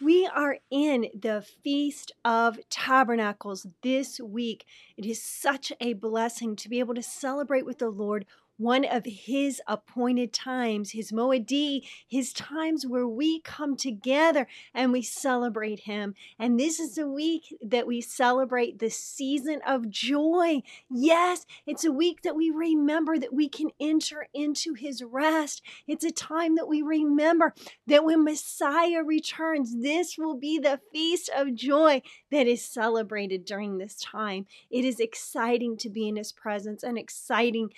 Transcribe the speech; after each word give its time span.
We 0.00 0.28
are 0.32 0.58
in 0.70 1.08
the 1.12 1.44
Feast 1.64 2.12
of 2.24 2.60
Tabernacles 2.70 3.66
this 3.82 4.20
week. 4.20 4.64
It 4.96 5.04
is 5.04 5.20
such 5.20 5.72
a 5.80 5.94
blessing 5.94 6.54
to 6.54 6.68
be 6.68 6.78
able 6.78 6.94
to 6.94 7.02
celebrate 7.02 7.66
with 7.66 7.78
the 7.78 7.88
Lord 7.88 8.24
one 8.58 8.84
of 8.84 9.04
his 9.06 9.62
appointed 9.66 10.32
times, 10.32 10.90
his 10.90 11.12
Moedim, 11.12 11.82
his 12.06 12.32
times 12.32 12.84
where 12.86 13.06
we 13.06 13.40
come 13.40 13.76
together 13.76 14.46
and 14.74 14.92
we 14.92 15.00
celebrate 15.00 15.80
him. 15.80 16.14
And 16.38 16.58
this 16.58 16.78
is 16.78 16.98
a 16.98 17.06
week 17.06 17.56
that 17.62 17.86
we 17.86 18.00
celebrate 18.00 18.78
the 18.78 18.90
season 18.90 19.60
of 19.66 19.88
joy. 19.88 20.62
Yes, 20.90 21.46
it's 21.66 21.84
a 21.84 21.92
week 21.92 22.22
that 22.22 22.36
we 22.36 22.50
remember 22.50 23.16
that 23.18 23.32
we 23.32 23.48
can 23.48 23.70
enter 23.80 24.26
into 24.34 24.74
his 24.74 25.02
rest. 25.02 25.62
It's 25.86 26.04
a 26.04 26.10
time 26.10 26.56
that 26.56 26.68
we 26.68 26.82
remember 26.82 27.54
that 27.86 28.04
when 28.04 28.24
Messiah 28.24 29.02
returns, 29.04 29.80
this 29.82 30.18
will 30.18 30.36
be 30.36 30.58
the 30.58 30.80
feast 30.92 31.30
of 31.34 31.54
joy 31.54 32.02
that 32.32 32.46
is 32.46 32.64
celebrated 32.64 33.44
during 33.44 33.78
this 33.78 33.94
time. 34.00 34.46
It 34.70 34.84
is 34.84 34.98
exciting 34.98 35.76
to 35.78 35.88
be 35.88 36.08
in 36.08 36.16
his 36.16 36.32
presence, 36.32 36.82
an 36.82 36.98
exciting 36.98 37.70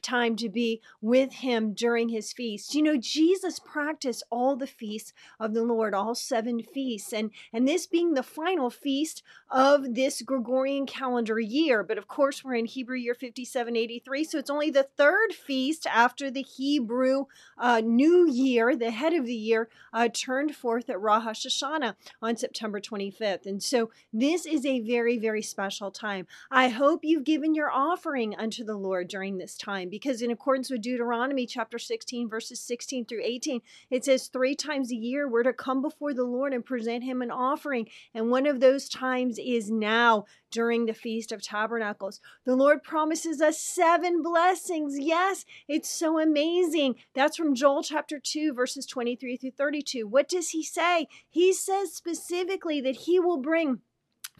time 0.00 0.27
time 0.28 0.36
to 0.36 0.48
be 0.48 0.80
with 1.00 1.32
him 1.32 1.72
during 1.72 2.10
his 2.10 2.32
feast. 2.32 2.74
You 2.74 2.82
know, 2.82 2.96
Jesus 2.96 3.58
practiced 3.58 4.22
all 4.30 4.56
the 4.56 4.66
feasts 4.66 5.12
of 5.40 5.54
the 5.54 5.62
Lord, 5.62 5.94
all 5.94 6.14
seven 6.14 6.62
feasts, 6.62 7.12
and, 7.12 7.30
and 7.52 7.66
this 7.66 7.86
being 7.86 8.14
the 8.14 8.22
final 8.22 8.68
feast 8.68 9.22
of 9.50 9.94
this 9.94 10.20
Gregorian 10.22 10.86
calendar 10.86 11.40
year. 11.40 11.82
But 11.82 11.98
of 11.98 12.08
course, 12.08 12.44
we're 12.44 12.54
in 12.54 12.66
Hebrew 12.66 12.96
year 12.96 13.14
5783, 13.14 14.24
so 14.24 14.38
it's 14.38 14.50
only 14.50 14.70
the 14.70 14.88
third 14.96 15.32
feast 15.32 15.86
after 15.86 16.30
the 16.30 16.42
Hebrew 16.42 17.24
uh, 17.56 17.80
New 17.84 18.28
Year, 18.28 18.76
the 18.76 18.90
head 18.90 19.14
of 19.14 19.24
the 19.24 19.34
year, 19.34 19.68
uh, 19.92 20.08
turned 20.12 20.54
forth 20.54 20.90
at 20.90 21.00
Rosh 21.00 21.46
Hashanah 21.46 21.94
on 22.20 22.36
September 22.36 22.80
25th. 22.80 23.46
And 23.46 23.62
so 23.62 23.90
this 24.12 24.44
is 24.44 24.66
a 24.66 24.80
very, 24.80 25.18
very 25.18 25.42
special 25.42 25.90
time. 25.90 26.26
I 26.50 26.68
hope 26.68 27.00
you've 27.02 27.24
given 27.24 27.54
your 27.54 27.70
offering 27.70 28.34
unto 28.36 28.64
the 28.64 28.76
Lord 28.76 29.08
during 29.08 29.38
this 29.38 29.56
time 29.56 29.88
because 29.88 30.17
in 30.22 30.30
accordance 30.30 30.70
with 30.70 30.82
Deuteronomy 30.82 31.46
chapter 31.46 31.78
16, 31.78 32.28
verses 32.28 32.60
16 32.60 33.06
through 33.06 33.22
18, 33.22 33.60
it 33.90 34.04
says 34.04 34.28
three 34.28 34.54
times 34.54 34.90
a 34.90 34.96
year 34.96 35.28
we're 35.28 35.42
to 35.42 35.52
come 35.52 35.82
before 35.82 36.14
the 36.14 36.24
Lord 36.24 36.52
and 36.52 36.64
present 36.64 37.04
him 37.04 37.22
an 37.22 37.30
offering. 37.30 37.88
And 38.14 38.30
one 38.30 38.46
of 38.46 38.60
those 38.60 38.88
times 38.88 39.38
is 39.38 39.70
now 39.70 40.26
during 40.50 40.86
the 40.86 40.94
Feast 40.94 41.32
of 41.32 41.42
Tabernacles. 41.42 42.20
The 42.44 42.56
Lord 42.56 42.82
promises 42.82 43.40
us 43.40 43.58
seven 43.60 44.22
blessings. 44.22 44.98
Yes, 44.98 45.44
it's 45.66 45.90
so 45.90 46.18
amazing. 46.18 46.96
That's 47.14 47.36
from 47.36 47.54
Joel 47.54 47.82
chapter 47.82 48.18
2, 48.18 48.52
verses 48.54 48.86
23 48.86 49.36
through 49.36 49.50
32. 49.52 50.06
What 50.06 50.28
does 50.28 50.50
he 50.50 50.62
say? 50.62 51.08
He 51.28 51.52
says 51.52 51.92
specifically 51.92 52.80
that 52.80 52.96
he 52.96 53.20
will 53.20 53.38
bring 53.38 53.80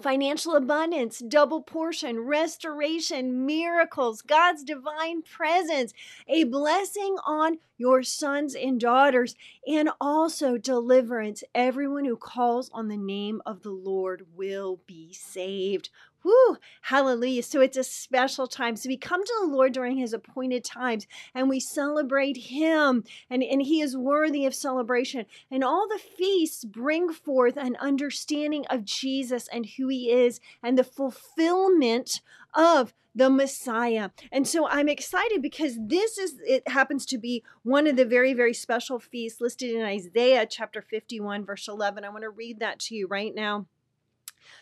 financial 0.01 0.55
abundance, 0.57 1.19
double 1.19 1.63
portion, 1.63 2.21
restoration, 2.21 3.45
miracles, 3.47 4.23
God's 4.23 4.63
divine 4.63 5.23
presence, 5.23 5.93
a 6.29 6.45
blessing 6.45 7.17
on 7.27 7.59
your 7.77 8.03
sons 8.03 8.55
and 8.55 8.81
daughters, 8.81 9.35
and 9.67 9.91
also 10.01 10.59
deliverance. 10.59 11.45
Everyone 11.55 12.05
who 12.05 12.17
calls 12.17 12.71
on 12.73 12.89
the 12.89 12.97
name 12.97 13.41
of 13.47 13.63
the 13.63 13.71
Lord 13.71 14.27
will 14.35 14.81
be 14.87 15.13
saved. 15.13 15.91
Woo, 16.25 16.57
hallelujah. 16.83 17.43
So 17.43 17.61
it's 17.61 17.77
a 17.77 17.85
special 17.85 18.47
time. 18.47 18.77
So 18.77 18.89
we 18.89 18.97
come 18.97 19.25
to 19.25 19.35
the 19.41 19.47
Lord 19.47 19.73
during 19.73 19.97
his 19.97 20.13
appointed 20.13 20.65
times 20.65 21.07
and 21.35 21.49
we 21.49 21.61
celebrate 21.61 22.37
him, 22.37 23.05
and, 23.31 23.43
and 23.43 23.63
he 23.63 23.81
is 23.81 23.97
worthy 23.97 24.45
of 24.45 24.55
celebration. 24.55 25.27
And 25.51 25.63
all 25.63 25.87
the 25.89 25.99
feasts 25.99 26.65
bring 26.65 27.13
forth 27.13 27.57
an 27.57 27.77
understanding 27.77 28.65
of 28.69 28.85
Jesus 28.85 29.49
and 29.53 29.67
who 29.67 29.89
he 29.89 30.11
is 30.11 30.41
and 30.63 30.77
the 30.77 30.85
fulfillment 30.85 32.21
of 32.55 32.93
the 33.15 33.31
Messiah. 33.31 34.11
And 34.31 34.47
so 34.47 34.69
I'm 34.69 34.89
excited 34.89 35.43
because 35.43 35.77
this 35.81 36.19
is, 36.19 36.35
it 36.45 36.69
happens 36.69 37.05
to 37.07 37.19
be 37.19 37.43
one 37.63 37.87
of 37.87 37.97
the 37.97 38.05
very, 38.05 38.33
very 38.33 38.55
special 38.55 38.99
feasts 38.99 39.41
listed 39.41 39.75
in 39.75 39.83
Isaiah 39.83 40.47
chapter 40.47 40.83
51, 40.83 41.45
verse 41.45 41.69
11. 41.69 42.05
I 42.05 42.11
want 42.11 42.23
to 42.23 42.31
read 42.31 42.61
that 42.61 42.79
to 42.81 42.95
you 42.95 43.07
right 43.09 43.35
now. 43.35 43.67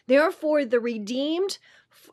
Therefore, 0.06 0.64
the 0.64 0.80
redeemed 0.80 1.58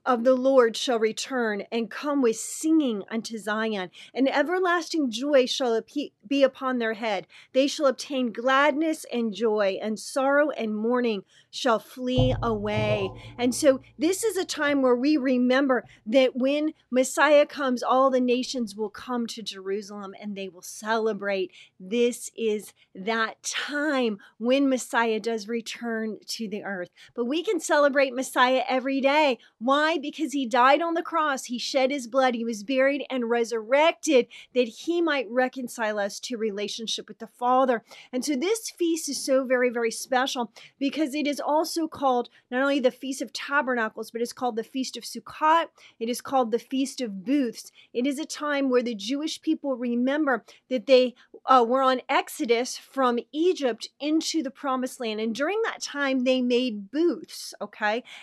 of 0.05 0.23
the 0.23 0.33
Lord 0.33 0.75
shall 0.75 0.99
return 0.99 1.63
and 1.71 1.89
come 1.89 2.21
with 2.21 2.35
singing 2.35 3.03
unto 3.09 3.37
Zion, 3.37 3.89
and 4.13 4.33
everlasting 4.33 5.11
joy 5.11 5.45
shall 5.45 5.79
be 6.27 6.43
upon 6.43 6.77
their 6.77 6.93
head. 6.93 7.27
They 7.53 7.67
shall 7.67 7.85
obtain 7.85 8.31
gladness 8.31 9.05
and 9.11 9.33
joy, 9.33 9.77
and 9.81 9.99
sorrow 9.99 10.49
and 10.51 10.75
mourning 10.75 11.23
shall 11.51 11.79
flee 11.79 12.35
away. 12.41 13.09
And 13.37 13.53
so, 13.53 13.81
this 13.97 14.23
is 14.23 14.37
a 14.37 14.45
time 14.45 14.81
where 14.81 14.95
we 14.95 15.17
remember 15.17 15.85
that 16.05 16.35
when 16.35 16.73
Messiah 16.89 17.45
comes, 17.45 17.83
all 17.83 18.09
the 18.09 18.19
nations 18.19 18.75
will 18.75 18.89
come 18.89 19.27
to 19.27 19.41
Jerusalem 19.41 20.13
and 20.19 20.35
they 20.35 20.49
will 20.49 20.61
celebrate. 20.61 21.51
This 21.79 22.29
is 22.35 22.73
that 22.95 23.41
time 23.43 24.17
when 24.37 24.69
Messiah 24.69 25.19
does 25.19 25.47
return 25.47 26.17
to 26.27 26.47
the 26.47 26.63
earth. 26.63 26.89
But 27.15 27.25
we 27.25 27.43
can 27.43 27.59
celebrate 27.59 27.82
Messiah 27.91 28.63
every 28.67 29.01
day. 29.01 29.37
Why? 29.59 29.97
Because 29.97 30.33
he 30.33 30.45
died 30.45 30.81
on 30.81 30.93
the 30.93 31.01
cross, 31.01 31.45
he 31.45 31.57
shed 31.57 31.91
his 31.91 32.07
blood, 32.07 32.35
he 32.35 32.45
was 32.45 32.63
buried 32.63 33.05
and 33.09 33.29
resurrected 33.29 34.27
that 34.53 34.67
he 34.67 35.01
might 35.01 35.27
reconcile 35.29 35.99
us 35.99 36.19
to 36.21 36.37
relationship 36.37 37.07
with 37.07 37.19
the 37.19 37.27
Father. 37.27 37.83
And 38.11 38.23
so 38.23 38.35
this 38.35 38.69
feast 38.69 39.09
is 39.09 39.23
so 39.23 39.45
very, 39.45 39.69
very 39.69 39.91
special 39.91 40.51
because 40.79 41.13
it 41.13 41.27
is 41.27 41.39
also 41.39 41.87
called 41.87 42.29
not 42.49 42.61
only 42.61 42.79
the 42.79 42.91
Feast 42.91 43.21
of 43.21 43.33
Tabernacles, 43.33 44.11
but 44.11 44.21
it's 44.21 44.33
called 44.33 44.55
the 44.55 44.63
Feast 44.63 44.97
of 44.97 45.03
Sukkot. 45.03 45.65
It 45.99 46.09
is 46.09 46.21
called 46.21 46.51
the 46.51 46.59
Feast 46.59 47.01
of 47.01 47.25
Booths. 47.25 47.71
It 47.93 48.07
is 48.07 48.19
a 48.19 48.25
time 48.25 48.69
where 48.69 48.83
the 48.83 48.95
Jewish 48.95 49.41
people 49.41 49.75
remember 49.75 50.43
that 50.69 50.87
they 50.87 51.15
uh, 51.45 51.65
were 51.67 51.81
on 51.81 52.01
Exodus 52.07 52.77
from 52.77 53.19
Egypt 53.31 53.89
into 53.99 54.41
the 54.41 54.51
promised 54.51 54.99
land. 54.99 55.19
And 55.19 55.35
during 55.35 55.61
that 55.63 55.81
time, 55.81 56.23
they 56.23 56.41
made 56.41 56.91
booths, 56.91 57.53
okay? 57.61 57.72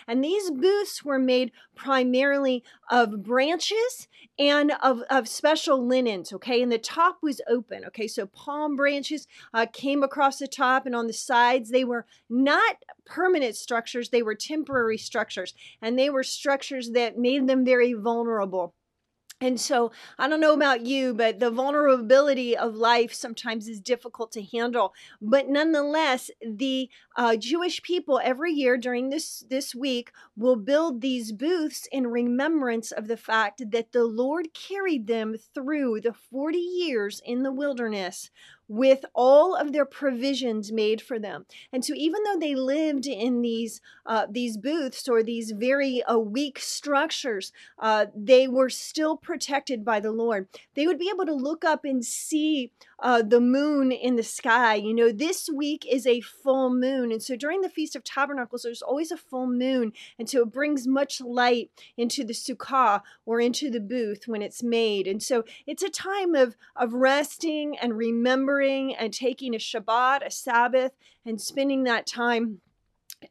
And 0.07 0.23
these 0.23 0.49
booths 0.49 1.03
were 1.03 1.19
made 1.19 1.51
primarily 1.75 2.63
of 2.89 3.23
branches 3.23 4.07
and 4.39 4.71
of, 4.81 5.01
of 5.09 5.27
special 5.27 5.85
linens, 5.85 6.33
okay? 6.33 6.61
And 6.61 6.71
the 6.71 6.77
top 6.77 7.17
was 7.21 7.41
open, 7.47 7.85
okay? 7.85 8.07
So 8.07 8.25
palm 8.25 8.75
branches 8.75 9.27
uh, 9.53 9.65
came 9.71 10.03
across 10.03 10.39
the 10.39 10.47
top, 10.47 10.85
and 10.85 10.95
on 10.95 11.07
the 11.07 11.13
sides, 11.13 11.69
they 11.69 11.83
were 11.83 12.05
not 12.29 12.77
permanent 13.05 13.55
structures, 13.55 14.09
they 14.09 14.23
were 14.23 14.35
temporary 14.35 14.97
structures. 14.97 15.53
And 15.81 15.97
they 15.97 16.09
were 16.09 16.23
structures 16.23 16.91
that 16.91 17.17
made 17.17 17.47
them 17.47 17.65
very 17.65 17.93
vulnerable. 17.93 18.73
And 19.43 19.59
so, 19.59 19.91
I 20.19 20.27
don't 20.27 20.39
know 20.39 20.53
about 20.53 20.85
you, 20.85 21.15
but 21.15 21.39
the 21.39 21.49
vulnerability 21.49 22.55
of 22.55 22.75
life 22.75 23.11
sometimes 23.11 23.67
is 23.67 23.79
difficult 23.79 24.31
to 24.33 24.43
handle. 24.43 24.93
But 25.19 25.49
nonetheless, 25.49 26.29
the 26.47 26.89
uh, 27.17 27.37
Jewish 27.37 27.81
people 27.81 28.21
every 28.23 28.53
year 28.53 28.77
during 28.77 29.09
this 29.09 29.43
this 29.49 29.73
week 29.73 30.11
will 30.37 30.57
build 30.57 31.01
these 31.01 31.31
booths 31.31 31.87
in 31.91 32.05
remembrance 32.05 32.91
of 32.91 33.07
the 33.07 33.17
fact 33.17 33.63
that 33.71 33.93
the 33.93 34.05
Lord 34.05 34.53
carried 34.53 35.07
them 35.07 35.35
through 35.55 36.01
the 36.01 36.13
40 36.13 36.59
years 36.59 37.19
in 37.25 37.41
the 37.41 37.51
wilderness 37.51 38.29
with 38.71 39.03
all 39.13 39.53
of 39.53 39.73
their 39.73 39.83
provisions 39.83 40.71
made 40.71 41.01
for 41.01 41.19
them. 41.19 41.45
And 41.73 41.83
so 41.83 41.93
even 41.93 42.23
though 42.23 42.39
they 42.39 42.55
lived 42.55 43.05
in 43.05 43.41
these 43.41 43.81
uh, 44.05 44.27
these 44.29 44.55
booths 44.55 45.09
or 45.09 45.21
these 45.21 45.51
very 45.51 46.01
uh, 46.03 46.17
weak 46.17 46.57
structures, 46.57 47.51
uh, 47.79 48.05
they 48.15 48.47
were 48.47 48.69
still 48.69 49.17
protected 49.17 49.83
by 49.83 49.99
the 49.99 50.13
Lord. 50.13 50.47
They 50.73 50.87
would 50.87 50.97
be 50.97 51.11
able 51.13 51.25
to 51.25 51.33
look 51.33 51.65
up 51.65 51.83
and 51.83 52.03
see 52.05 52.71
uh, 53.01 53.21
the 53.21 53.41
moon 53.41 53.91
in 53.91 54.15
the 54.15 54.23
sky. 54.23 54.75
You 54.75 54.93
know, 54.93 55.11
this 55.11 55.49
week 55.49 55.85
is 55.89 56.05
a 56.05 56.21
full 56.21 56.73
moon. 56.73 57.11
And 57.11 57.21
so 57.21 57.35
during 57.35 57.61
the 57.61 57.69
Feast 57.69 57.95
of 57.95 58.03
Tabernacles, 58.03 58.63
there's 58.63 58.81
always 58.81 59.11
a 59.11 59.17
full 59.17 59.47
moon. 59.47 59.93
And 60.19 60.29
so 60.29 60.41
it 60.41 60.51
brings 60.51 60.87
much 60.87 61.19
light 61.19 61.71
into 61.97 62.23
the 62.23 62.33
sukkah 62.33 63.01
or 63.25 63.39
into 63.39 63.69
the 63.69 63.79
booth 63.79 64.27
when 64.27 64.41
it's 64.41 64.61
made. 64.61 65.07
And 65.07 65.21
so 65.21 65.43
it's 65.65 65.83
a 65.83 65.89
time 65.89 66.35
of, 66.35 66.55
of 66.75 66.93
resting 66.93 67.77
and 67.77 67.97
remembering 67.97 68.95
and 68.95 69.13
taking 69.13 69.55
a 69.55 69.57
Shabbat, 69.57 70.25
a 70.25 70.31
Sabbath, 70.31 70.91
and 71.25 71.41
spending 71.41 71.83
that 71.83 72.05
time 72.05 72.61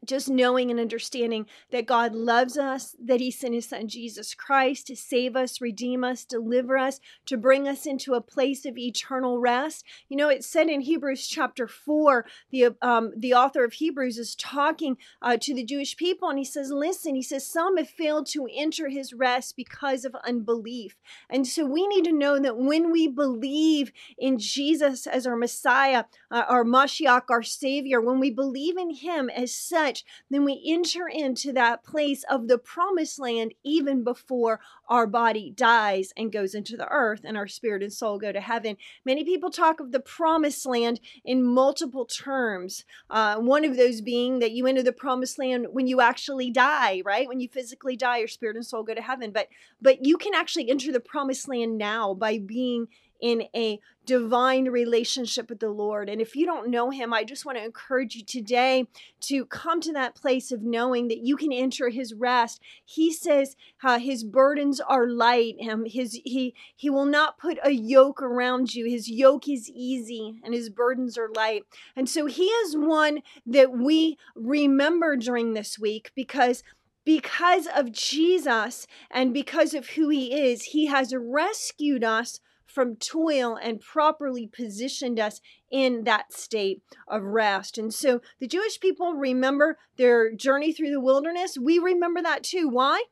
just 0.05 0.29
knowing 0.29 0.71
and 0.71 0.79
understanding 0.79 1.45
that 1.71 1.85
God 1.85 2.13
loves 2.13 2.57
us, 2.57 2.95
that 3.03 3.19
He 3.19 3.31
sent 3.31 3.53
His 3.53 3.69
Son 3.69 3.87
Jesus 3.87 4.33
Christ 4.33 4.87
to 4.87 4.95
save 4.95 5.35
us, 5.35 5.61
redeem 5.61 6.03
us, 6.03 6.25
deliver 6.25 6.77
us, 6.77 6.99
to 7.27 7.37
bring 7.37 7.67
us 7.67 7.85
into 7.85 8.13
a 8.13 8.21
place 8.21 8.65
of 8.65 8.77
eternal 8.77 9.39
rest. 9.39 9.85
You 10.09 10.17
know, 10.17 10.29
it 10.29 10.43
said 10.43 10.69
in 10.69 10.81
Hebrews 10.81 11.27
chapter 11.27 11.67
4, 11.67 12.25
the, 12.51 12.75
um, 12.81 13.11
the 13.15 13.33
author 13.33 13.63
of 13.63 13.73
Hebrews 13.73 14.17
is 14.17 14.35
talking 14.35 14.97
uh, 15.21 15.37
to 15.41 15.53
the 15.53 15.63
Jewish 15.63 15.95
people, 15.95 16.29
and 16.29 16.39
he 16.39 16.45
says, 16.45 16.71
Listen, 16.71 17.15
he 17.15 17.21
says, 17.21 17.45
some 17.45 17.77
have 17.77 17.89
failed 17.89 18.27
to 18.27 18.47
enter 18.53 18.89
His 18.89 19.13
rest 19.13 19.55
because 19.55 20.05
of 20.05 20.15
unbelief. 20.25 20.95
And 21.29 21.45
so 21.45 21.65
we 21.65 21.87
need 21.87 22.05
to 22.05 22.11
know 22.11 22.39
that 22.39 22.57
when 22.57 22.91
we 22.91 23.07
believe 23.07 23.91
in 24.17 24.39
Jesus 24.39 25.07
as 25.07 25.27
our 25.27 25.35
Messiah, 25.35 26.05
uh, 26.29 26.43
our 26.47 26.63
Mashiach, 26.63 27.23
our 27.29 27.43
Savior, 27.43 28.01
when 28.01 28.19
we 28.19 28.31
believe 28.31 28.77
in 28.77 28.91
Him 28.91 29.29
as 29.29 29.53
such, 29.81 30.03
then 30.29 30.45
we 30.45 30.61
enter 30.65 31.07
into 31.07 31.51
that 31.53 31.83
place 31.83 32.23
of 32.29 32.47
the 32.47 32.57
promised 32.57 33.19
land 33.19 33.53
even 33.63 34.03
before 34.03 34.59
our 34.87 35.07
body 35.07 35.51
dies 35.55 36.13
and 36.15 36.31
goes 36.31 36.53
into 36.53 36.77
the 36.77 36.87
earth 36.89 37.21
and 37.23 37.37
our 37.37 37.47
spirit 37.47 37.81
and 37.81 37.93
soul 37.93 38.19
go 38.19 38.31
to 38.31 38.41
heaven. 38.41 38.77
Many 39.05 39.23
people 39.23 39.49
talk 39.49 39.79
of 39.79 39.91
the 39.91 39.99
promised 39.99 40.65
land 40.65 40.99
in 41.23 41.43
multiple 41.43 42.05
terms. 42.05 42.85
Uh, 43.09 43.37
one 43.37 43.65
of 43.65 43.77
those 43.77 44.01
being 44.01 44.39
that 44.39 44.51
you 44.51 44.67
enter 44.67 44.83
the 44.83 44.91
promised 44.91 45.39
land 45.39 45.67
when 45.71 45.87
you 45.87 46.01
actually 46.01 46.51
die, 46.51 47.01
right? 47.05 47.27
When 47.27 47.39
you 47.39 47.47
physically 47.47 47.95
die, 47.95 48.17
your 48.17 48.27
spirit 48.27 48.55
and 48.55 48.65
soul 48.65 48.83
go 48.83 48.93
to 48.93 49.01
heaven. 49.01 49.31
But 49.31 49.47
but 49.81 50.05
you 50.05 50.17
can 50.17 50.33
actually 50.35 50.69
enter 50.69 50.91
the 50.91 50.99
promised 50.99 51.47
land 51.47 51.77
now 51.77 52.13
by 52.13 52.37
being 52.37 52.87
in 53.21 53.43
a 53.55 53.79
divine 54.05 54.65
relationship 54.65 55.49
with 55.49 55.59
the 55.59 55.69
Lord. 55.69 56.09
And 56.09 56.19
if 56.19 56.35
you 56.35 56.45
don't 56.45 56.69
know 56.69 56.89
Him, 56.89 57.13
I 57.13 57.23
just 57.23 57.45
want 57.45 57.57
to 57.57 57.63
encourage 57.63 58.15
you 58.15 58.23
today 58.23 58.87
to 59.21 59.45
come 59.45 59.79
to 59.81 59.93
that 59.93 60.15
place 60.15 60.51
of 60.51 60.63
knowing 60.63 61.07
that 61.07 61.19
you 61.19 61.37
can 61.37 61.53
enter 61.53 61.89
His 61.89 62.13
rest. 62.13 62.59
He 62.83 63.13
says 63.13 63.55
uh, 63.83 63.99
His 63.99 64.23
burdens 64.23 64.79
are 64.79 65.07
light. 65.07 65.55
Um, 65.69 65.85
his 65.85 66.19
He 66.25 66.55
He 66.75 66.89
will 66.89 67.05
not 67.05 67.37
put 67.37 67.59
a 67.63 67.71
yoke 67.71 68.21
around 68.21 68.73
you. 68.73 68.85
His 68.85 69.09
yoke 69.09 69.47
is 69.47 69.69
easy, 69.69 70.39
and 70.43 70.53
His 70.53 70.69
burdens 70.69 71.17
are 71.17 71.29
light. 71.35 71.63
And 71.95 72.09
so 72.09 72.25
He 72.25 72.45
is 72.45 72.75
one 72.75 73.19
that 73.45 73.71
we 73.71 74.17
remember 74.35 75.15
during 75.15 75.53
this 75.53 75.77
week 75.77 76.11
because 76.15 76.63
because 77.03 77.67
of 77.75 77.91
Jesus 77.91 78.85
and 79.09 79.33
because 79.33 79.73
of 79.73 79.89
who 79.89 80.09
he 80.09 80.33
is, 80.33 80.65
he 80.65 80.85
has 80.85 81.13
rescued 81.15 82.03
us 82.03 82.39
from 82.73 82.95
toil 82.95 83.57
and 83.61 83.79
properly 83.79 84.47
positioned 84.47 85.19
us 85.19 85.41
in 85.71 86.03
that 86.05 86.33
state 86.33 86.81
of 87.07 87.23
rest. 87.23 87.77
And 87.77 87.93
so 87.93 88.21
the 88.39 88.47
Jewish 88.47 88.79
people 88.79 89.13
remember 89.13 89.77
their 89.97 90.33
journey 90.33 90.71
through 90.71 90.91
the 90.91 91.01
wilderness. 91.01 91.57
We 91.61 91.79
remember 91.79 92.21
that 92.21 92.43
too. 92.43 92.67
Why? 92.67 93.03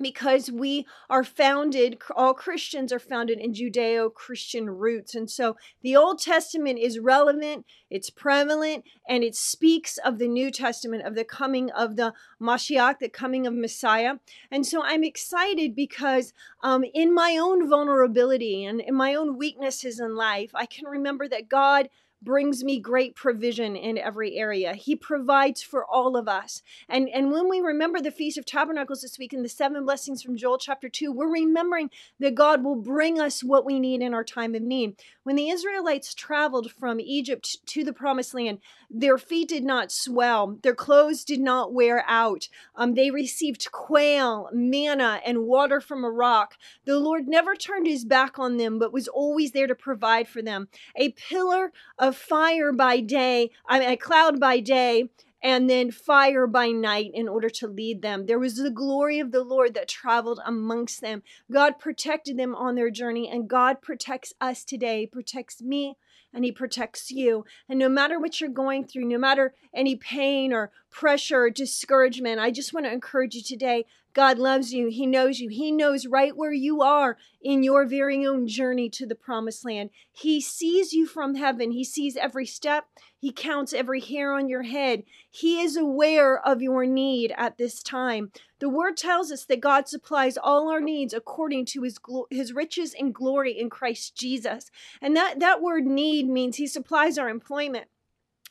Because 0.00 0.50
we 0.50 0.86
are 1.08 1.24
founded, 1.24 1.98
all 2.14 2.34
Christians 2.34 2.92
are 2.92 2.98
founded 2.98 3.38
in 3.38 3.52
Judeo 3.52 4.12
Christian 4.12 4.68
roots. 4.68 5.14
And 5.14 5.30
so 5.30 5.56
the 5.82 5.96
Old 5.96 6.20
Testament 6.20 6.78
is 6.78 6.98
relevant, 6.98 7.64
it's 7.90 8.10
prevalent, 8.10 8.84
and 9.08 9.24
it 9.24 9.34
speaks 9.34 9.98
of 9.98 10.18
the 10.18 10.28
New 10.28 10.50
Testament, 10.50 11.06
of 11.06 11.14
the 11.14 11.24
coming 11.24 11.70
of 11.70 11.96
the 11.96 12.12
Mashiach, 12.40 12.98
the 12.98 13.08
coming 13.08 13.46
of 13.46 13.54
Messiah. 13.54 14.16
And 14.50 14.66
so 14.66 14.82
I'm 14.84 15.04
excited 15.04 15.74
because 15.74 16.32
um, 16.62 16.84
in 16.94 17.14
my 17.14 17.38
own 17.40 17.68
vulnerability 17.68 18.64
and 18.64 18.80
in 18.80 18.94
my 18.94 19.14
own 19.14 19.38
weaknesses 19.38 20.00
in 20.00 20.14
life, 20.14 20.50
I 20.54 20.66
can 20.66 20.86
remember 20.86 21.28
that 21.28 21.48
God 21.48 21.88
brings 22.22 22.64
me 22.64 22.80
great 22.80 23.14
provision 23.14 23.76
in 23.76 23.98
every 23.98 24.36
area. 24.36 24.74
He 24.74 24.96
provides 24.96 25.62
for 25.62 25.84
all 25.84 26.16
of 26.16 26.28
us. 26.28 26.62
And, 26.88 27.08
and 27.08 27.30
when 27.30 27.48
we 27.48 27.60
remember 27.60 28.00
the 28.00 28.10
Feast 28.10 28.38
of 28.38 28.46
Tabernacles 28.46 29.02
this 29.02 29.18
week 29.18 29.32
and 29.32 29.44
the 29.44 29.48
seven 29.48 29.84
blessings 29.84 30.22
from 30.22 30.36
Joel 30.36 30.58
chapter 30.58 30.88
2, 30.88 31.12
we're 31.12 31.30
remembering 31.30 31.90
that 32.18 32.34
God 32.34 32.64
will 32.64 32.76
bring 32.76 33.20
us 33.20 33.44
what 33.44 33.64
we 33.64 33.78
need 33.78 34.00
in 34.00 34.14
our 34.14 34.24
time 34.24 34.54
of 34.54 34.62
need. 34.62 34.96
When 35.24 35.36
the 35.36 35.50
Israelites 35.50 36.14
traveled 36.14 36.70
from 36.70 37.00
Egypt 37.00 37.58
to 37.66 37.84
the 37.84 37.92
promised 37.92 38.32
land, 38.32 38.58
their 38.88 39.18
feet 39.18 39.48
did 39.48 39.64
not 39.64 39.92
swell, 39.92 40.58
their 40.62 40.74
clothes 40.74 41.24
did 41.24 41.40
not 41.40 41.72
wear 41.72 42.04
out. 42.06 42.48
Um, 42.76 42.94
they 42.94 43.10
received 43.10 43.72
quail, 43.72 44.48
manna, 44.52 45.20
and 45.26 45.44
water 45.46 45.80
from 45.80 46.04
a 46.04 46.10
rock. 46.10 46.56
The 46.84 46.98
Lord 46.98 47.26
never 47.26 47.56
turned 47.56 47.86
his 47.86 48.04
back 48.04 48.38
on 48.38 48.56
them, 48.56 48.78
but 48.78 48.92
was 48.92 49.08
always 49.08 49.52
there 49.52 49.66
to 49.66 49.74
provide 49.74 50.28
for 50.28 50.42
them. 50.42 50.68
A 50.94 51.10
pillar 51.10 51.72
of 51.98 52.05
fire 52.12 52.72
by 52.72 53.00
day, 53.00 53.50
I 53.66 53.78
mean, 53.78 53.90
a 53.90 53.96
cloud 53.96 54.38
by 54.40 54.60
day, 54.60 55.10
and 55.42 55.68
then 55.70 55.90
fire 55.90 56.46
by 56.46 56.68
night 56.68 57.10
in 57.14 57.28
order 57.28 57.48
to 57.48 57.68
lead 57.68 58.02
them. 58.02 58.26
There 58.26 58.38
was 58.38 58.56
the 58.56 58.70
glory 58.70 59.18
of 59.20 59.32
the 59.32 59.44
Lord 59.44 59.74
that 59.74 59.88
traveled 59.88 60.40
amongst 60.44 61.00
them. 61.00 61.22
God 61.52 61.78
protected 61.78 62.36
them 62.36 62.54
on 62.54 62.74
their 62.74 62.90
journey, 62.90 63.28
and 63.28 63.48
God 63.48 63.80
protects 63.80 64.32
us 64.40 64.64
today, 64.64 65.06
protects 65.06 65.62
me, 65.62 65.96
and 66.36 66.44
He 66.44 66.52
protects 66.52 67.10
you. 67.10 67.44
And 67.68 67.78
no 67.78 67.88
matter 67.88 68.20
what 68.20 68.40
you're 68.40 68.50
going 68.50 68.86
through, 68.86 69.06
no 69.06 69.18
matter 69.18 69.54
any 69.74 69.96
pain 69.96 70.52
or 70.52 70.70
pressure 70.90 71.44
or 71.44 71.50
discouragement, 71.50 72.38
I 72.38 72.52
just 72.52 72.72
want 72.72 72.86
to 72.86 72.92
encourage 72.92 73.34
you 73.34 73.42
today 73.42 73.86
God 74.16 74.38
loves 74.38 74.72
you. 74.72 74.88
He 74.88 75.04
knows 75.04 75.40
you. 75.40 75.50
He 75.50 75.70
knows 75.70 76.06
right 76.06 76.34
where 76.34 76.50
you 76.50 76.80
are 76.80 77.18
in 77.42 77.62
your 77.62 77.84
very 77.84 78.26
own 78.26 78.48
journey 78.48 78.88
to 78.88 79.04
the 79.04 79.14
promised 79.14 79.62
land. 79.62 79.90
He 80.10 80.40
sees 80.40 80.94
you 80.94 81.04
from 81.06 81.34
heaven. 81.34 81.70
He 81.70 81.84
sees 81.84 82.16
every 82.16 82.46
step. 82.46 82.86
He 83.18 83.30
counts 83.30 83.74
every 83.74 84.00
hair 84.00 84.32
on 84.32 84.48
your 84.48 84.62
head. 84.62 85.02
He 85.30 85.60
is 85.60 85.76
aware 85.76 86.38
of 86.38 86.62
your 86.62 86.86
need 86.86 87.34
at 87.36 87.58
this 87.58 87.82
time. 87.82 88.32
The 88.58 88.68
word 88.68 88.96
tells 88.96 89.30
us 89.30 89.44
that 89.44 89.60
God 89.60 89.86
supplies 89.88 90.38
all 90.38 90.70
our 90.70 90.80
needs 90.80 91.12
according 91.12 91.66
to 91.66 91.82
his 91.82 91.98
his 92.30 92.52
riches 92.52 92.94
and 92.98 93.14
glory 93.14 93.52
in 93.58 93.68
Christ 93.68 94.16
Jesus. 94.16 94.70
And 95.00 95.14
that 95.16 95.40
that 95.40 95.60
word 95.60 95.84
need 95.84 96.28
means 96.28 96.56
he 96.56 96.66
supplies 96.66 97.18
our 97.18 97.28
employment. 97.28 97.88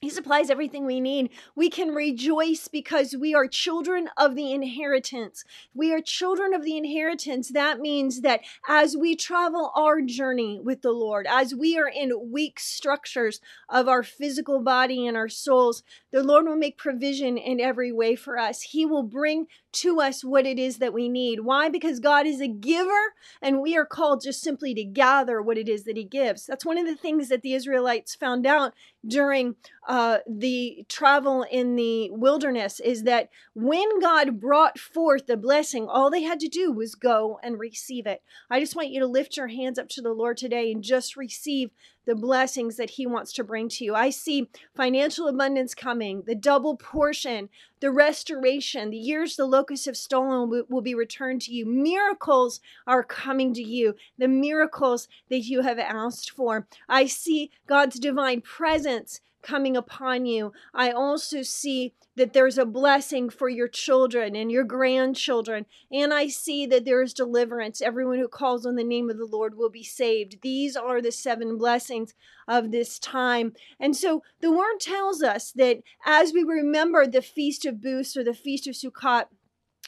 He 0.02 0.10
supplies 0.10 0.50
everything 0.50 0.86
we 0.86 1.00
need. 1.00 1.32
We 1.56 1.70
can 1.70 1.96
rejoice 1.96 2.68
because 2.68 3.16
we 3.16 3.34
are 3.34 3.48
children 3.48 4.10
of 4.18 4.36
the 4.36 4.52
inheritance. 4.52 5.44
We 5.74 5.94
are 5.94 6.02
children 6.02 6.54
of 6.54 6.64
the 6.64 6.78
inheritance. 6.78 7.50
That 7.50 7.80
means 7.80 8.22
that 8.22 8.42
as 8.68 8.96
we 8.96 9.16
travel 9.16 9.72
our 9.74 10.02
journey 10.02 10.60
with 10.62 10.82
the 10.82 10.92
Lord, 10.92 11.26
as 11.28 11.56
we 11.56 11.78
are 11.80 11.88
in 11.88 12.30
weak 12.30 12.60
structures 12.60 13.40
of 13.70 13.88
our 13.88 14.04
physical 14.04 14.62
body 14.62 15.08
and 15.08 15.16
our 15.16 15.30
souls, 15.30 15.82
the 16.12 16.22
Lord 16.22 16.46
will 16.46 16.58
make 16.58 16.78
provision 16.78 17.38
in 17.38 17.62
every 17.62 17.92
way 17.92 18.16
for 18.16 18.38
us. 18.38 18.62
He 18.62 18.86
will 18.86 19.04
bring 19.04 19.48
to 19.76 20.02
us 20.02 20.24
what 20.24 20.46
it 20.46 20.58
is 20.58 20.78
that 20.78 20.94
we 20.94 21.10
need. 21.10 21.42
Why? 21.42 21.70
Because 21.70 22.00
God 22.00 22.26
is 22.26 22.42
a 22.42 22.48
giver 22.48 23.14
and 23.42 23.62
we 23.62 23.78
are 23.78 23.86
called 23.86 24.24
just 24.24 24.42
simply 24.42 24.74
to 24.74 24.84
gather 24.84 25.42
what 25.42 25.58
it 25.58 25.70
is 25.70 25.84
that 25.84 25.98
He 25.98 26.04
gives. 26.04 26.46
That's 26.46 26.66
one 26.66 26.78
of 26.78 26.86
the 26.86 26.96
things 26.96 27.30
that 27.30 27.42
the 27.42 27.54
Israelites 27.54 28.16
found 28.16 28.46
out 28.46 28.74
during 29.06 29.56
uh, 29.88 30.20
the 30.28 30.86
travel 30.90 31.46
in 31.52 31.76
the 31.76 32.10
wilderness 32.12 32.80
is 32.80 33.04
that 33.04 33.30
when 33.54 34.00
God 34.00 34.40
brought 34.40 34.80
forth 34.80 35.28
the 35.28 35.38
blessing, 35.38 35.88
all 35.88 36.10
they 36.10 36.24
had 36.24 36.40
to 36.40 36.48
do 36.48 36.72
was 36.72 36.96
go 36.96 37.40
and 37.44 37.60
receive 37.60 38.08
it. 38.08 38.22
I 38.50 38.60
just 38.60 38.76
want 38.76 38.90
you 38.90 39.00
to 39.02 39.08
lift 39.08 39.38
your 39.38 39.48
hands 39.48 39.78
up 39.78 39.90
to 39.90 40.02
the 40.02 40.14
Lord 40.14 40.38
today 40.38 40.72
and 40.72 40.84
just 40.84 41.16
receive 41.16 41.70
the 42.06 42.16
blessings 42.16 42.78
that 42.78 42.92
He 42.92 43.06
wants 43.06 43.34
to 43.34 43.44
bring 43.44 43.70
to 43.70 43.84
you. 43.84 43.96
I 43.96 44.10
see 44.10 44.50
financial 44.76 45.28
abundance 45.28 45.76
coming, 45.76 46.24
the 46.26 46.36
double 46.36 46.78
portion, 46.78 47.50
the 47.80 47.92
restoration, 47.92 48.90
the 48.90 48.98
years 48.98 49.36
the 49.36 49.46
locusts 49.46 49.86
have 49.86 49.98
stolen 49.98 50.50
will, 50.50 50.64
will 50.70 50.82
be 50.82 50.96
returned 50.96 51.42
to 51.44 51.54
you. 51.54 51.66
Miracles 51.66 52.62
are 52.88 53.04
coming 53.04 53.54
to 53.54 53.64
you, 53.64 53.96
the 54.18 54.28
miracles 54.28 55.08
that 55.30 55.42
you 55.42 55.62
have 55.62 55.80
asked 55.80 56.32
for. 56.32 56.68
I 56.88 57.06
see 57.06 57.52
God's 57.68 58.00
divine 58.00 58.42
presence 58.42 59.22
coming 59.42 59.78
upon 59.78 60.26
you. 60.26 60.52
I 60.74 60.92
also 60.92 61.44
see 61.44 61.94
that 62.16 62.34
there's 62.34 62.58
a 62.58 62.66
blessing 62.66 63.30
for 63.30 63.50
your 63.50 63.68
children 63.68 64.36
and 64.36 64.52
your 64.52 64.64
grandchildren. 64.64 65.66
And 65.92 66.14
I 66.14 66.28
see 66.28 66.66
that 66.68 66.86
there 66.86 67.02
is 67.02 67.14
deliverance. 67.14 67.82
Everyone 67.82 68.20
who 68.20 68.28
calls 68.28 68.66
on 68.66 68.76
the 68.76 68.84
name 68.84 69.10
of 69.10 69.18
the 69.18 69.26
Lord 69.26 69.56
will 69.56 69.70
be 69.70 69.84
saved. 69.84 70.42
These 70.42 70.76
are 70.76 71.02
the 71.02 71.12
seven 71.12 71.58
blessings 71.58 72.14
of 72.48 72.72
this 72.72 73.00
time. 73.00 73.54
And 73.80 73.96
so 73.96 74.24
the 74.42 74.52
word 74.52 74.80
tells 74.80 75.22
us 75.22 75.52
that 75.54 75.80
as 76.06 76.34
we 76.34 76.44
remember 76.44 77.06
the 77.06 77.22
Feast 77.22 77.66
of 77.66 77.82
Booths 77.82 78.16
or 78.16 78.24
the 78.24 78.34
Feast 78.34 78.68
of 78.68 78.76
Sukkot, 78.76 79.26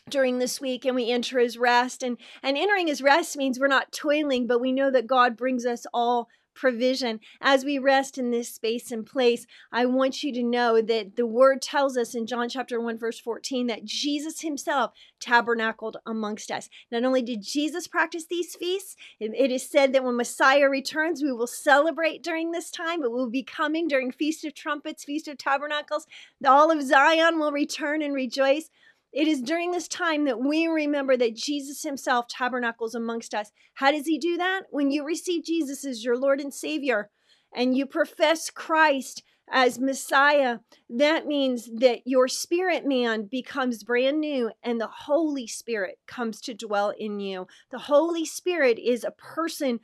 during 0.09 0.39
this 0.39 0.61
week 0.61 0.85
and 0.85 0.95
we 0.95 1.11
enter 1.11 1.37
his 1.37 1.57
rest 1.57 2.01
and 2.01 2.17
and 2.41 2.57
entering 2.57 2.87
his 2.87 3.01
rest 3.01 3.35
means 3.35 3.59
we're 3.59 3.67
not 3.67 3.91
toiling 3.91 4.47
but 4.47 4.61
we 4.61 4.71
know 4.71 4.89
that 4.89 5.05
god 5.05 5.35
brings 5.35 5.65
us 5.65 5.85
all 5.93 6.29
provision. 6.57 7.21
As 7.39 7.63
we 7.63 7.77
rest 7.79 8.17
in 8.17 8.31
this 8.31 8.49
space 8.53 8.91
and 8.91 9.05
place, 9.05 9.45
I 9.71 9.85
want 9.85 10.23
you 10.23 10.33
to 10.33 10.43
know 10.43 10.81
that 10.81 11.15
the 11.15 11.25
word 11.25 11.61
tells 11.61 11.95
us 11.95 12.15
in 12.15 12.25
John 12.25 12.49
chapter 12.49 12.81
1, 12.81 12.97
verse 12.97 13.19
14, 13.19 13.67
that 13.67 13.85
Jesus 13.85 14.41
himself 14.41 14.91
tabernacled 15.19 15.97
amongst 16.05 16.51
us. 16.51 16.69
Not 16.91 17.05
only 17.05 17.21
did 17.21 17.41
Jesus 17.41 17.87
practice 17.87 18.25
these 18.25 18.55
feasts, 18.55 18.95
it 19.19 19.51
is 19.51 19.69
said 19.69 19.93
that 19.93 20.03
when 20.03 20.17
Messiah 20.17 20.67
returns, 20.67 21.23
we 21.23 21.31
will 21.31 21.47
celebrate 21.47 22.23
during 22.23 22.51
this 22.51 22.71
time, 22.71 23.01
but 23.01 23.11
we'll 23.11 23.29
be 23.29 23.43
coming 23.43 23.87
during 23.87 24.11
Feast 24.11 24.43
of 24.43 24.53
Trumpets, 24.53 25.05
Feast 25.05 25.27
of 25.27 25.37
Tabernacles. 25.37 26.07
All 26.45 26.71
of 26.71 26.81
Zion 26.81 27.39
will 27.39 27.51
return 27.51 28.01
and 28.01 28.13
rejoice. 28.13 28.69
It 29.17 29.27
is 29.27 29.41
during 29.41 29.71
this 29.71 29.87
time 29.87 30.25
that 30.25 30.39
we 30.39 30.67
remember 30.67 31.17
that 31.17 31.35
Jesus 31.35 31.81
himself 31.81 32.27
tabernacles 32.27 32.93
amongst 32.93 33.33
us. 33.33 33.51
How 33.73 33.91
does 33.91 34.05
he 34.05 34.19
do 34.19 34.37
that? 34.37 34.65
When 34.69 34.91
you 34.91 35.03
receive 35.03 35.43
Jesus 35.43 35.83
as 35.85 36.05
your 36.05 36.15
Lord 36.15 36.39
and 36.39 36.53
Savior 36.53 37.09
and 37.51 37.75
you 37.75 37.87
profess 37.87 38.51
Christ 38.51 39.23
as 39.49 39.79
Messiah, 39.79 40.59
that 40.87 41.25
means 41.25 41.67
that 41.77 42.01
your 42.05 42.27
spirit 42.27 42.85
man 42.85 43.23
becomes 43.25 43.83
brand 43.83 44.19
new 44.19 44.51
and 44.61 44.79
the 44.79 44.85
Holy 44.85 45.47
Spirit 45.47 45.97
comes 46.05 46.39
to 46.41 46.53
dwell 46.53 46.93
in 46.95 47.19
you. 47.19 47.47
The 47.71 47.79
Holy 47.79 48.23
Spirit 48.23 48.77
is 48.77 49.03
a 49.03 49.09
person 49.09 49.79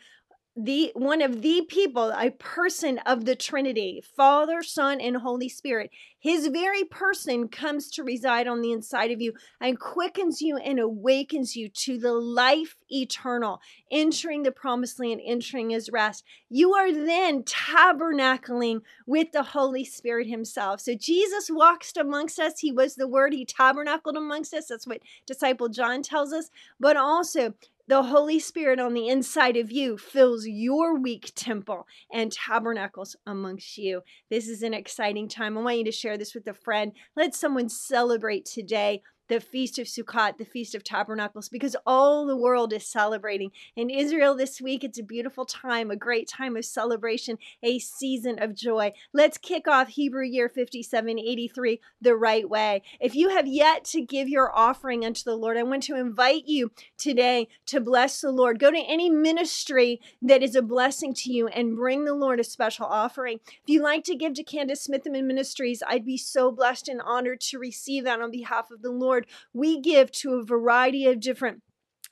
the 0.55 0.91
one 0.93 1.21
of 1.21 1.41
the 1.41 1.65
people 1.67 2.13
a 2.15 2.29
person 2.29 2.99
of 3.07 3.25
the 3.25 3.35
trinity 3.35 4.03
father 4.15 4.61
son 4.61 5.01
and 5.01 5.17
holy 5.17 5.49
spirit. 5.49 5.89
His 6.19 6.47
very 6.47 6.83
person 6.85 7.47
comes 7.47 7.89
to 7.91 8.03
reside 8.03 8.47
on 8.47 8.61
the 8.61 8.71
inside 8.71 9.11
of 9.11 9.19
you 9.19 9.33
and 9.59 9.79
quickens 9.79 10.41
you 10.41 10.57
and 10.57 10.79
awakens 10.79 11.55
you 11.55 11.69
to 11.69 11.97
the 11.97 12.13
life 12.13 12.75
eternal 12.91 13.61
entering 13.91 14.43
the 14.43 14.51
promised 14.51 14.99
land 14.99 15.21
entering 15.25 15.71
his 15.71 15.89
rest. 15.91 16.23
You 16.49 16.73
are 16.75 16.93
then 16.93 17.43
tabernacling 17.43 18.81
with 19.07 19.31
the 19.31 19.43
holy 19.43 19.83
spirit 19.83 20.27
himself. 20.27 20.81
So 20.81 20.93
jesus 20.93 21.49
walks 21.49 21.93
amongst 21.97 22.39
us. 22.39 22.59
He 22.59 22.71
was 22.71 22.93
the 22.93 23.07
word. 23.07 23.33
He 23.33 23.43
tabernacled 23.43 24.15
amongst 24.15 24.53
us. 24.53 24.67
That's 24.67 24.85
what 24.85 25.01
disciple 25.25 25.67
john 25.67 26.03
tells 26.03 26.31
us. 26.31 26.51
But 26.79 26.95
also 26.95 27.55
the 27.87 28.03
Holy 28.03 28.39
Spirit 28.39 28.79
on 28.79 28.93
the 28.93 29.09
inside 29.09 29.57
of 29.57 29.71
you 29.71 29.97
fills 29.97 30.47
your 30.47 30.97
weak 30.97 31.33
temple 31.35 31.85
and 32.11 32.31
tabernacles 32.31 33.15
amongst 33.25 33.77
you. 33.77 34.01
This 34.29 34.47
is 34.47 34.63
an 34.63 34.73
exciting 34.73 35.27
time. 35.27 35.57
I 35.57 35.61
want 35.61 35.77
you 35.79 35.83
to 35.85 35.91
share 35.91 36.17
this 36.17 36.33
with 36.33 36.47
a 36.47 36.53
friend. 36.53 36.93
Let 37.15 37.35
someone 37.35 37.67
celebrate 37.67 38.45
today 38.45 39.01
the 39.33 39.41
Feast 39.41 39.79
of 39.79 39.87
Sukkot, 39.87 40.37
the 40.37 40.45
Feast 40.45 40.75
of 40.75 40.83
Tabernacles, 40.83 41.49
because 41.49 41.75
all 41.87 42.27
the 42.27 42.37
world 42.37 42.71
is 42.71 42.85
celebrating. 42.85 43.49
In 43.75 43.89
Israel 43.89 44.35
this 44.35 44.61
week, 44.61 44.83
it's 44.83 44.99
a 44.99 45.03
beautiful 45.03 45.43
time, 45.43 45.89
a 45.89 45.95
great 45.95 46.27
time 46.27 46.55
of 46.55 46.65
celebration, 46.65 47.39
a 47.63 47.79
season 47.79 48.37
of 48.37 48.53
joy. 48.53 48.93
Let's 49.11 49.39
kick 49.39 49.67
off 49.67 49.87
Hebrew 49.87 50.23
year 50.23 50.49
5783 50.49 51.81
the 51.99 52.15
right 52.15 52.47
way. 52.47 52.83
If 52.99 53.15
you 53.15 53.29
have 53.29 53.47
yet 53.47 53.85
to 53.85 54.01
give 54.01 54.29
your 54.29 54.55
offering 54.55 55.03
unto 55.03 55.23
the 55.23 55.35
Lord, 55.35 55.57
I 55.57 55.63
want 55.63 55.81
to 55.83 55.95
invite 55.95 56.43
you 56.45 56.71
today 56.99 57.47
to 57.65 57.81
bless 57.81 58.21
the 58.21 58.31
Lord. 58.31 58.59
Go 58.59 58.69
to 58.69 58.85
any 58.87 59.09
ministry 59.09 59.99
that 60.21 60.43
is 60.43 60.55
a 60.55 60.61
blessing 60.61 61.15
to 61.15 61.33
you 61.33 61.47
and 61.47 61.75
bring 61.75 62.05
the 62.05 62.13
Lord 62.13 62.39
a 62.39 62.43
special 62.43 62.85
offering. 62.85 63.39
If 63.47 63.63
you 63.65 63.81
like 63.81 64.03
to 64.03 64.15
give 64.15 64.35
to 64.35 64.43
Candice 64.43 64.87
Smithyman 64.87 65.25
Ministries, 65.25 65.81
I'd 65.87 66.05
be 66.05 66.17
so 66.17 66.51
blessed 66.51 66.87
and 66.87 67.01
honored 67.01 67.41
to 67.41 67.57
receive 67.57 68.03
that 68.03 68.21
on 68.21 68.29
behalf 68.29 68.69
of 68.69 68.83
the 68.83 68.91
Lord. 68.91 69.22
We 69.53 69.79
give 69.79 70.11
to 70.13 70.35
a 70.35 70.43
variety 70.43 71.05
of 71.07 71.19
different 71.19 71.61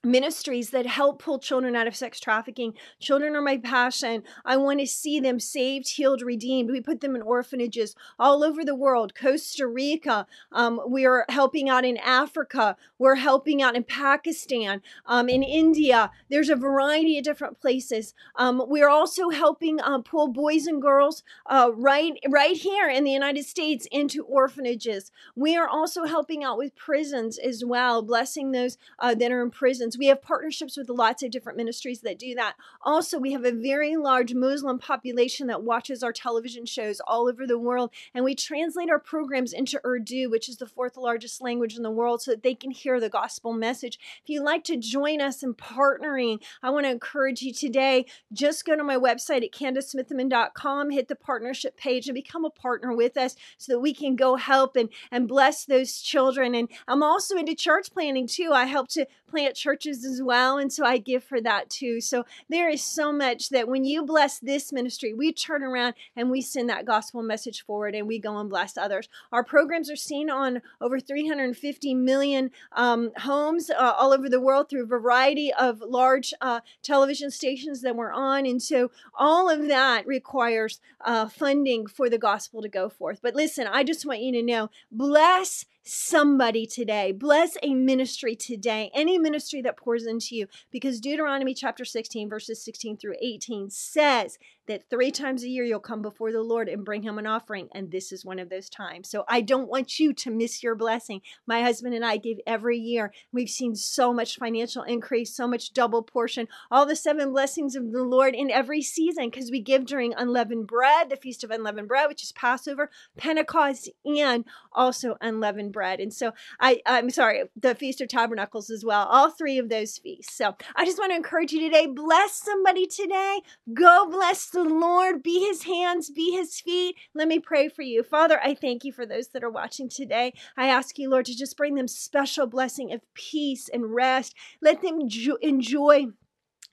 ministries 0.03 0.71
that 0.71 0.87
help 0.87 1.21
pull 1.21 1.37
children 1.37 1.75
out 1.75 1.85
of 1.85 1.95
sex 1.95 2.19
trafficking. 2.19 2.73
Children 2.99 3.35
are 3.35 3.41
my 3.41 3.57
passion. 3.57 4.23
I 4.43 4.57
want 4.57 4.79
to 4.79 4.87
see 4.87 5.19
them 5.19 5.39
saved, 5.39 5.89
healed, 5.89 6.23
redeemed. 6.23 6.71
We 6.71 6.81
put 6.81 7.01
them 7.01 7.15
in 7.15 7.21
orphanages 7.21 7.95
all 8.17 8.43
over 8.43 8.65
the 8.65 8.75
world. 8.75 9.13
Costa 9.13 9.67
Rica, 9.67 10.25
um, 10.51 10.81
we 10.87 11.05
are 11.05 11.25
helping 11.29 11.69
out 11.69 11.85
in 11.85 11.97
Africa. 11.97 12.75
We're 12.97 13.15
helping 13.15 13.61
out 13.61 13.75
in 13.75 13.83
Pakistan, 13.83 14.81
um, 15.05 15.29
in 15.29 15.43
India. 15.43 16.09
There's 16.29 16.49
a 16.49 16.55
variety 16.55 17.19
of 17.19 17.23
different 17.23 17.59
places. 17.61 18.15
Um, 18.35 18.63
we're 18.67 18.89
also 18.89 19.29
helping 19.29 19.79
uh, 19.79 19.99
pull 19.99 20.29
boys 20.29 20.65
and 20.65 20.81
girls 20.81 21.21
uh, 21.45 21.69
right 21.75 22.13
right 22.27 22.57
here 22.57 22.89
in 22.89 23.03
the 23.03 23.11
United 23.11 23.45
States 23.45 23.87
into 23.91 24.23
orphanages. 24.23 25.11
We 25.35 25.55
are 25.55 25.67
also 25.67 26.05
helping 26.05 26.43
out 26.43 26.57
with 26.57 26.75
prisons 26.75 27.37
as 27.37 27.63
well, 27.63 28.01
blessing 28.01 28.51
those 28.51 28.79
uh, 28.97 29.13
that 29.13 29.31
are 29.31 29.43
in 29.43 29.51
prisons 29.51 29.90
we 29.97 30.07
have 30.07 30.21
partnerships 30.21 30.77
with 30.77 30.89
lots 30.89 31.23
of 31.23 31.31
different 31.31 31.57
ministries 31.57 32.01
that 32.01 32.19
do 32.19 32.35
that. 32.35 32.55
Also, 32.81 33.19
we 33.19 33.31
have 33.31 33.45
a 33.45 33.51
very 33.51 33.95
large 33.95 34.33
Muslim 34.33 34.79
population 34.79 35.47
that 35.47 35.63
watches 35.63 36.03
our 36.03 36.13
television 36.13 36.65
shows 36.65 37.01
all 37.07 37.27
over 37.27 37.45
the 37.47 37.59
world, 37.59 37.91
and 38.13 38.25
we 38.25 38.35
translate 38.35 38.89
our 38.89 38.99
programs 38.99 39.53
into 39.53 39.81
Urdu, 39.85 40.29
which 40.29 40.49
is 40.49 40.57
the 40.57 40.67
fourth 40.67 40.97
largest 40.97 41.41
language 41.41 41.75
in 41.75 41.83
the 41.83 41.91
world, 41.91 42.21
so 42.21 42.31
that 42.31 42.43
they 42.43 42.55
can 42.55 42.71
hear 42.71 42.99
the 42.99 43.09
gospel 43.09 43.53
message. 43.53 43.99
If 44.23 44.29
you'd 44.29 44.43
like 44.43 44.63
to 44.65 44.77
join 44.77 45.21
us 45.21 45.43
in 45.43 45.53
partnering, 45.53 46.41
I 46.61 46.69
want 46.69 46.85
to 46.85 46.91
encourage 46.91 47.41
you 47.41 47.53
today. 47.53 48.05
Just 48.33 48.65
go 48.65 48.75
to 48.75 48.83
my 48.83 48.97
website 48.97 49.43
at 49.43 49.51
CandiceSmithyman.com, 49.51 50.89
hit 50.91 51.07
the 51.07 51.15
partnership 51.15 51.77
page, 51.77 52.07
and 52.07 52.15
become 52.15 52.45
a 52.45 52.49
partner 52.49 52.95
with 52.95 53.17
us 53.17 53.35
so 53.57 53.73
that 53.73 53.79
we 53.79 53.93
can 53.93 54.15
go 54.15 54.35
help 54.35 54.75
and, 54.75 54.89
and 55.11 55.27
bless 55.27 55.65
those 55.65 56.01
children. 56.01 56.55
And 56.55 56.69
I'm 56.87 57.03
also 57.03 57.37
into 57.37 57.55
church 57.55 57.91
planning 57.91 58.27
too. 58.27 58.51
I 58.53 58.65
help 58.65 58.87
to 58.89 59.05
plant 59.27 59.55
churches 59.55 59.80
as 59.87 60.21
well. 60.23 60.57
And 60.57 60.71
so 60.71 60.85
I 60.85 60.97
give 60.97 61.23
for 61.23 61.41
that 61.41 61.69
too. 61.69 62.01
So 62.01 62.25
there 62.49 62.69
is 62.69 62.83
so 62.83 63.11
much 63.11 63.49
that 63.49 63.67
when 63.67 63.83
you 63.83 64.03
bless 64.03 64.39
this 64.39 64.71
ministry, 64.71 65.13
we 65.13 65.31
turn 65.31 65.63
around 65.63 65.95
and 66.15 66.29
we 66.29 66.41
send 66.41 66.69
that 66.69 66.85
gospel 66.85 67.21
message 67.21 67.65
forward 67.65 67.95
and 67.95 68.07
we 68.07 68.19
go 68.19 68.37
and 68.37 68.49
bless 68.49 68.77
others. 68.77 69.09
Our 69.31 69.43
programs 69.43 69.89
are 69.89 69.95
seen 69.95 70.29
on 70.29 70.61
over 70.79 70.99
350 70.99 71.93
million 71.95 72.51
um, 72.73 73.11
homes 73.17 73.69
uh, 73.69 73.93
all 73.97 74.13
over 74.13 74.29
the 74.29 74.41
world 74.41 74.69
through 74.69 74.83
a 74.83 74.87
variety 74.87 75.53
of 75.53 75.81
large 75.81 76.33
uh, 76.41 76.61
television 76.83 77.31
stations 77.31 77.81
that 77.81 77.95
we're 77.95 78.11
on. 78.11 78.45
And 78.45 78.61
so 78.61 78.91
all 79.15 79.49
of 79.49 79.67
that 79.67 80.05
requires 80.07 80.79
uh, 81.03 81.27
funding 81.27 81.87
for 81.87 82.09
the 82.09 82.17
gospel 82.17 82.61
to 82.61 82.69
go 82.69 82.89
forth. 82.89 83.19
But 83.21 83.35
listen, 83.35 83.67
I 83.67 83.83
just 83.83 84.05
want 84.05 84.21
you 84.21 84.31
to 84.33 84.41
know 84.41 84.69
bless 84.91 85.65
somebody 85.83 86.65
today. 86.65 87.11
Bless 87.11 87.57
a 87.63 87.73
ministry 87.73 88.35
today, 88.35 88.91
any 88.93 89.17
ministry 89.17 89.61
that 89.61 89.77
pours 89.77 90.05
into 90.05 90.35
you, 90.35 90.47
because 90.71 90.99
Deuteronomy 90.99 91.53
chapter 91.53 91.85
16, 91.85 92.29
verses 92.29 92.63
16 92.63 92.97
through 92.97 93.15
18 93.21 93.69
says 93.69 94.37
that 94.67 94.89
three 94.89 95.11
times 95.11 95.43
a 95.43 95.49
year 95.49 95.63
you'll 95.63 95.79
come 95.79 96.01
before 96.01 96.31
the 96.31 96.41
Lord 96.41 96.69
and 96.69 96.85
bring 96.85 97.03
him 97.03 97.17
an 97.17 97.27
offering. 97.27 97.69
And 97.73 97.91
this 97.91 98.11
is 98.11 98.25
one 98.25 98.39
of 98.39 98.49
those 98.49 98.69
times. 98.69 99.09
So 99.09 99.23
I 99.27 99.41
don't 99.41 99.69
want 99.69 99.99
you 99.99 100.13
to 100.13 100.31
miss 100.31 100.63
your 100.63 100.75
blessing. 100.75 101.21
My 101.47 101.61
husband 101.61 101.95
and 101.95 102.05
I 102.05 102.17
give 102.17 102.39
every 102.45 102.77
year. 102.77 103.11
We've 103.31 103.49
seen 103.49 103.75
so 103.75 104.13
much 104.13 104.37
financial 104.37 104.83
increase, 104.83 105.35
so 105.35 105.47
much 105.47 105.73
double 105.73 106.03
portion, 106.03 106.47
all 106.69 106.85
the 106.85 106.95
seven 106.95 107.31
blessings 107.31 107.75
of 107.75 107.91
the 107.91 108.03
Lord 108.03 108.35
in 108.35 108.51
every 108.51 108.81
season 108.81 109.29
because 109.29 109.51
we 109.51 109.61
give 109.61 109.85
during 109.85 110.13
unleavened 110.13 110.67
bread, 110.67 111.09
the 111.09 111.15
Feast 111.15 111.43
of 111.43 111.51
Unleavened 111.51 111.87
Bread, 111.87 112.07
which 112.07 112.23
is 112.23 112.31
Passover, 112.31 112.89
Pentecost, 113.17 113.89
and 114.05 114.45
also 114.73 115.17
unleavened 115.21 115.73
bread. 115.73 115.99
And 115.99 116.13
so 116.13 116.33
I, 116.59 116.81
I'm 116.85 117.09
sorry, 117.09 117.43
the 117.55 117.75
Feast 117.75 118.01
of 118.01 118.09
Tabernacles 118.09 118.69
as 118.69 118.85
well, 118.85 119.07
all 119.07 119.31
three 119.31 119.57
of 119.57 119.69
those 119.69 119.97
feasts. 119.97 120.35
So 120.35 120.55
I 120.75 120.85
just 120.85 120.99
want 120.99 121.11
to 121.11 121.15
encourage 121.15 121.51
you 121.51 121.61
today, 121.61 121.87
bless 121.87 122.33
somebody 122.33 122.85
today. 122.85 123.41
Go 123.73 124.07
bless 124.09 124.50
the 124.51 124.63
Lord, 124.63 125.23
be 125.23 125.39
his 125.39 125.63
hands, 125.63 126.09
be 126.09 126.31
his 126.31 126.59
feet. 126.59 126.95
Let 127.13 127.27
me 127.27 127.39
pray 127.39 127.69
for 127.69 127.81
you. 127.81 128.03
Father, 128.03 128.39
I 128.43 128.53
thank 128.53 128.83
you 128.83 128.91
for 128.91 129.05
those 129.05 129.29
that 129.29 129.43
are 129.43 129.49
watching 129.49 129.89
today. 129.89 130.33
I 130.57 130.67
ask 130.67 130.97
you, 130.97 131.09
Lord, 131.09 131.25
to 131.25 131.37
just 131.37 131.57
bring 131.57 131.75
them 131.75 131.87
special 131.87 132.47
blessing 132.47 132.91
of 132.91 133.01
peace 133.13 133.69
and 133.69 133.93
rest. 133.93 134.35
Let 134.61 134.81
them 134.81 134.99
enjoy 135.41 136.07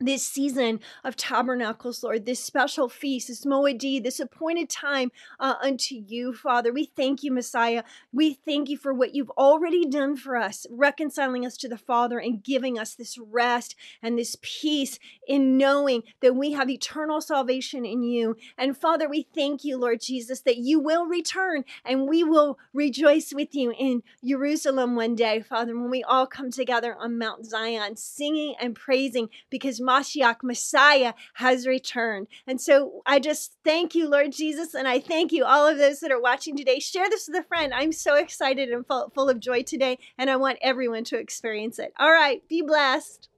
this 0.00 0.25
season 0.25 0.78
of 1.02 1.17
tabernacles, 1.17 2.05
Lord, 2.05 2.25
this 2.25 2.38
special 2.38 2.88
feast, 2.88 3.26
this 3.26 3.45
Moed, 3.45 4.05
this 4.05 4.21
appointed 4.21 4.71
time 4.71 5.11
uh, 5.40 5.55
unto 5.61 5.97
you, 5.97 6.33
Father. 6.33 6.73
We 6.73 6.85
thank 6.85 7.25
you, 7.25 7.33
Messiah. 7.33 7.83
We 8.12 8.35
thank 8.35 8.69
you 8.69 8.76
for 8.76 8.95
what 8.95 9.17
you've 9.17 9.31
already 9.31 9.85
done 9.87 10.17
for 10.17 10.37
us, 10.37 10.67
reconciling 10.71 11.45
us 11.45 11.57
to 11.59 11.69
the 11.69 11.76
Father 11.76 12.21
and 12.21 12.45
giving 12.45 12.78
us 12.78 12.95
this 12.95 13.19
rest 13.19 13.75
and 14.00 14.17
this 14.17 14.37
peace 14.40 15.00
in 15.26 15.57
knowing 15.57 16.05
that 16.21 16.37
we 16.37 16.52
have 16.52 16.71
eternal 16.71 17.21
salvation 17.21 17.85
in 17.85 18.05
you. 18.05 18.37
And 18.57 18.76
Father, 18.76 19.09
we 19.09 19.26
thank 19.35 19.64
you, 19.64 19.76
Lord 19.78 20.00
Jesus, 20.00 20.43
that 20.43 20.59
you 20.59 20.78
will 20.78 21.07
return 21.07 21.64
and 21.85 22.09
we 22.09 22.23
will 22.23 22.57
rejoice 22.73 23.33
with 23.35 23.52
you 23.52 23.75
in 23.76 24.05
Jerusalem 24.25 24.95
one 24.95 25.17
day, 25.17 25.40
Father, 25.40 25.76
when 25.76 25.90
we 25.90 26.05
all 26.05 26.28
come 26.28 26.52
together 26.52 26.95
on 26.97 27.19
Mount 27.19 27.47
Zion, 27.47 27.97
singing 27.97 28.55
and 28.61 28.76
praising 28.76 29.28
because 29.50 29.81
Mashiach, 29.88 30.42
Messiah, 30.42 31.14
has 31.35 31.66
returned. 31.66 32.26
And 32.47 32.61
so 32.61 33.02
I 33.07 33.18
just 33.18 33.54
thank 33.64 33.95
you, 33.95 34.09
Lord 34.09 34.33
Jesus, 34.33 34.75
and 34.75 34.87
I 34.87 35.00
thank 35.00 35.33
you, 35.33 35.45
all 35.45 35.66
of 35.66 35.78
those 35.78 36.00
that 36.00 36.12
are 36.12 36.21
watching 36.21 36.57
today. 36.57 36.78
Share 36.78 37.09
this 37.09 37.26
with 37.26 37.40
a 37.40 37.45
friend. 37.45 37.73
I'm 37.73 37.92
so 37.92 38.16
excited 38.16 38.68
and 38.68 38.87
full, 38.87 39.11
full 39.14 39.30
of 39.30 39.40
joy 39.40 39.62
today, 39.62 39.99
and 40.18 40.28
I 40.28 40.37
want 40.37 40.59
everyone 40.61 41.04
to 41.04 41.18
experience 41.18 41.78
it. 41.78 41.95
All 41.99 42.12
right, 42.12 42.47
be 42.49 42.61
blessed. 42.62 43.28